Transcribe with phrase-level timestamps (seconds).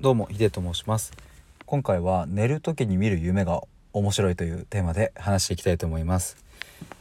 [0.00, 1.12] どうもヒデと申します。
[1.66, 3.62] 今回は寝る時に見る夢が
[3.92, 6.36] 面白いというテーマで話していきたいと思います。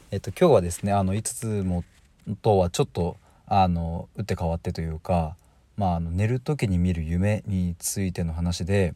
[0.10, 1.84] えっと今日はですねあの5つも
[2.42, 5.36] とはちょっとあの打って変わってというか
[5.78, 8.96] まああの寝る時に見る夢についての話で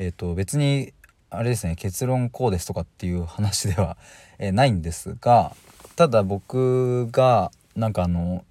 [0.00, 0.92] えっと別に
[1.30, 3.96] あれですね結論こうですとかっていう話では、
[4.40, 5.54] えないんですが
[5.94, 8.44] ただ僕がなんかあの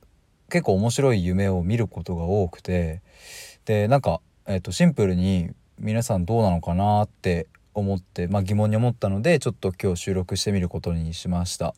[0.50, 3.02] 結構面白い夢を見ることが多くて
[3.66, 5.50] でなんか、えー、とシンプルに
[5.80, 11.74] 皆さんどうなのかなって思って、まあ、疑問に思ったのでちょっと今日収録してみることにしました。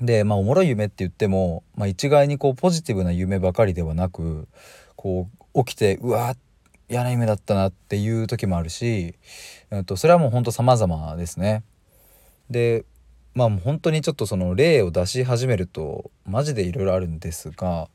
[0.00, 4.46] でまあおもろい夢って言っても、まあ、一概にこうポジティブな夢ばかりではなく
[4.94, 6.36] こう起きてうわ
[6.88, 9.14] 嫌な夢だったなっていう時もあるし、
[9.70, 11.64] えっと、それはもうほんと様々ですね。
[12.48, 12.84] で
[13.34, 17.88] まあもう本当にちょっとその例を出し始めるとマジでいろいろあるんですが、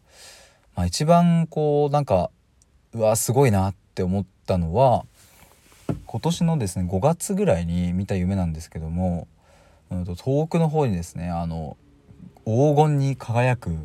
[0.76, 2.32] まあ、一番こうなんか
[2.94, 5.06] うわすごいなって思ったのは
[6.06, 9.28] 今年のですね5月ぐらいに見た夢なんですけども、
[9.90, 11.76] うん、と遠くの方にですねあの
[12.46, 13.76] 黄金に輝く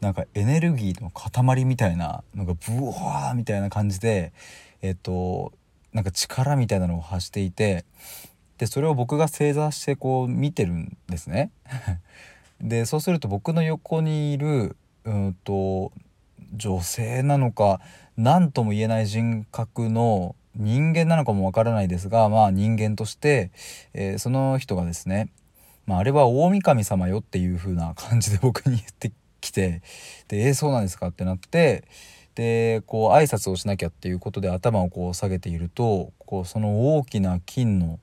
[0.00, 4.32] なんかエネルギーの塊みたいなのがブワーみたいな感じで
[4.80, 5.52] えっと
[5.92, 7.84] なんか力みたいなのを発していて
[8.58, 11.50] でそれを僕が正座してこう見てるんですね。
[12.60, 15.92] でそうすると僕の横にいるうんと
[16.54, 17.80] 女性なのか
[18.16, 23.50] 何とも言えない人格の人間なのかもわからないですがまあ人間として、
[23.92, 25.28] えー、その人がですね、
[25.86, 29.82] まあ、あれは大神様よっていう風な感じで僕に言ってきて
[30.28, 31.84] で「えー、そうなんですか?」ってなって
[32.34, 37.98] でこう挨拶をしなきゃっていうことで頭をこう下げているとこうその大きな金の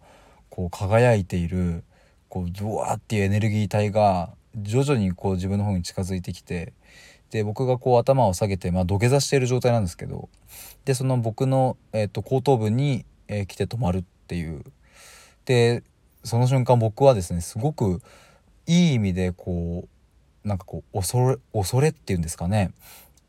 [0.49, 1.83] こう輝いている
[2.29, 6.73] こうドワーっていうエネルギー体が徐々にこう自分の方に近づいてきて
[7.33, 10.29] で僕がこう頭を下げて、まあ、土下座している状態なんですけど
[10.85, 14.63] でその僕の、えー、と後頭部に、えー、来て止まるっていう。
[15.45, 15.83] で
[16.23, 18.01] その瞬間僕はですねすごく
[18.67, 19.87] いい意味でこ
[20.45, 22.71] うなんかこう恐れ恐れっていうんですかね。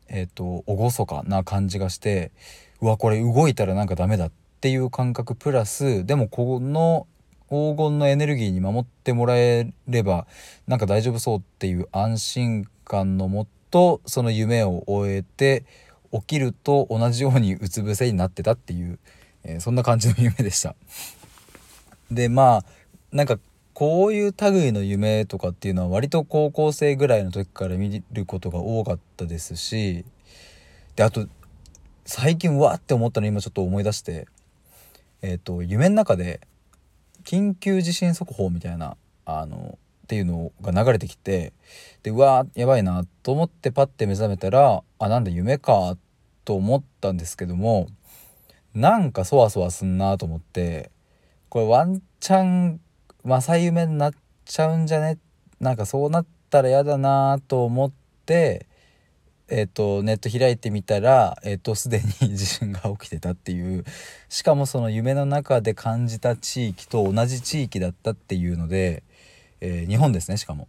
[0.07, 2.31] えっ、ー、と厳かな感じがして
[2.81, 4.31] うわこれ動いたらなんかダメだっ
[4.61, 7.07] ていう感覚プラスでもこの
[7.49, 10.27] 黄金のエネルギーに守ってもらえれば
[10.67, 15.65] なんか大丈夫そうっていう安心感のもとその夢を終えて
[16.13, 18.99] 起きると同じようにうつ伏せになってたっていう、
[19.43, 20.77] えー、そんな感じの夢でした。
[22.09, 22.65] でまあ
[23.11, 23.37] なんか
[23.73, 30.05] こういう類の夢とかっていうのは割と高校生ぐらいの時から見ることが多かったですし
[30.95, 31.27] であと
[32.05, 34.29] 最近わって思ったの今ちょっと思い出して
[35.21, 36.39] えっ、ー、と夢の中で
[37.25, 41.51] 緊急地震速報みたいなあのっていうのが流れてきて
[42.03, 45.97] でうわやばいなと思ってパッて目覚めたらあなんだ夢か
[46.45, 47.87] と思ったんですけども
[48.75, 50.91] なんかそわそわすんなと思って
[51.49, 52.79] これワンチャン
[53.23, 54.13] 正夢になっ
[54.45, 55.17] ちゃうんじゃね？
[55.59, 57.91] なんかそうなったら嫌だなと思っ
[58.27, 58.67] て
[59.47, 63.85] えーと、ネット開いてみたら、えーと、すでに地震が起きてたっていう。
[64.27, 69.03] しかもその夢の中で感じた地域と同じ地域だったっていうので、
[69.61, 70.67] えー、日本ですねしかも。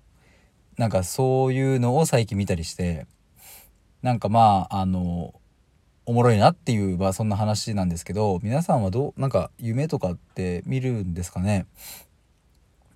[0.76, 3.06] なんかそういうのを最近見たりして
[4.02, 5.34] なんかまああの
[6.04, 11.66] おもろいなっていう、まあ、そんな話なんですけど皆さんはどうなんか夢とかって見るんですかね？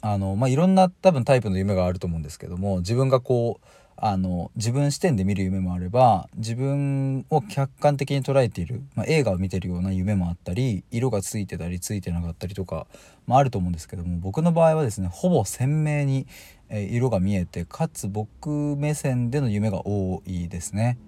[0.02, 3.66] あのまあいろんな多分タイプの夢があると思うんですけども自分がこう
[4.02, 12.86] あの自分視点で見る夢もあれば自分を客観的に捉えている、まあ、映画を見てるような夢もあったり色がついてたりついてなかったりとか
[13.26, 16.26] もあると思うんですけども僕の場合はですねほぼ鮮明に、
[16.70, 20.98] 色が見えてかつ僕目線での夢が多いですね。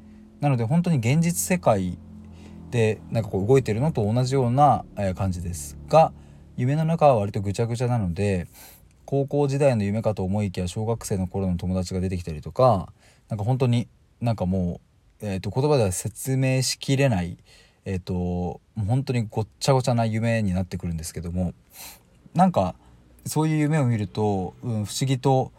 [0.41, 1.99] なので本当に現実世界
[2.73, 6.13] でなんかこう動いてるのと同じような感じですが
[6.57, 8.49] 夢の中は割とぐちゃぐちゃなので
[9.07, 12.93] 高校時代の夢かと思いきや小学生の頃の友達が出てきたりとか
[13.29, 13.89] なんか本当に
[14.21, 14.81] なんかも
[15.23, 17.39] う、えー、と言葉では説明しきれない
[17.85, 21.53] えっ、ー、ともう本当にごっちゃごちゃな夢になってくるんですけども
[22.35, 22.75] なんか
[23.27, 25.53] そういう夢を見ると、うん、不思議と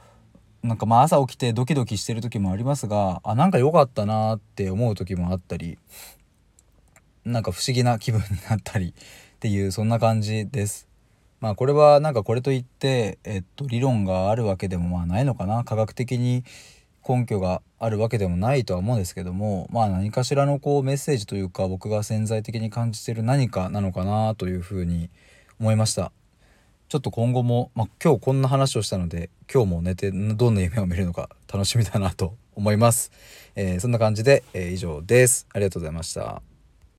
[0.63, 5.77] なんかまあ朝起きてドキドキしてる時もありますがあなんか良かったなって思う時もあったり
[7.25, 10.92] なんか不思議な気分になったりっていうそんな感じです。
[11.43, 15.65] まあこれはなんかこれといって、えっと、理論があるわけでもまあないのかな。
[15.65, 16.45] 科学的に
[17.05, 25.09] 根拠があるわけでもないとは思うんですけどもまあ何かしらのこうメッセージというか僕が潜在的に感じてる何かなのかなというふうに
[25.59, 26.13] 思いました。
[26.87, 33.11] ちょっと今後も、まあ、今日こんな話をしたので今日も寝てどんな夢を見るのか楽しみだなと思います、
[33.55, 35.45] えー、そんな感じで、えー、以上です。
[35.51, 36.52] ありがとうございました。